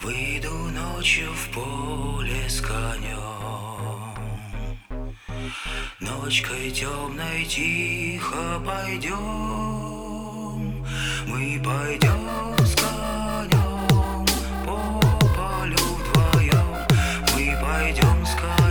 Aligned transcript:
Выйду 0.00 0.52
ночью 0.52 1.28
в 1.32 1.48
поле 1.52 2.48
с 2.48 2.60
конем, 2.60 4.14
Ночкой 5.98 6.70
темной 6.70 7.44
тихо 7.44 8.62
пойдем, 8.64 9.16
Мы 11.26 11.60
пойдем 11.64 12.56
с 12.64 12.76
конем 12.76 14.24
по 14.64 15.00
полю 15.36 15.76
вдвоем, 15.76 16.86
Мы 17.34 17.58
пойдем 17.60 18.24
с 18.24 18.34
конем. 18.36 18.67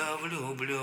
я 0.00 0.16
влюблен. 0.16 0.80